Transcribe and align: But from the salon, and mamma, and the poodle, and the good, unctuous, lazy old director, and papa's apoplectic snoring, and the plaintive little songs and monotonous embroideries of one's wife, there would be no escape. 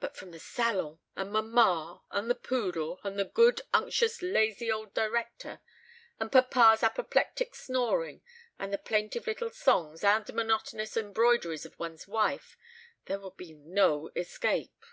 But 0.00 0.16
from 0.16 0.32
the 0.32 0.40
salon, 0.40 0.98
and 1.14 1.30
mamma, 1.32 2.02
and 2.10 2.28
the 2.28 2.34
poodle, 2.34 2.98
and 3.04 3.16
the 3.16 3.24
good, 3.24 3.60
unctuous, 3.72 4.20
lazy 4.20 4.68
old 4.68 4.92
director, 4.94 5.60
and 6.18 6.32
papa's 6.32 6.82
apoplectic 6.82 7.54
snoring, 7.54 8.20
and 8.58 8.72
the 8.72 8.78
plaintive 8.78 9.28
little 9.28 9.50
songs 9.50 10.02
and 10.02 10.26
monotonous 10.34 10.96
embroideries 10.96 11.64
of 11.64 11.78
one's 11.78 12.08
wife, 12.08 12.56
there 13.04 13.20
would 13.20 13.36
be 13.36 13.52
no 13.52 14.10
escape. 14.16 14.84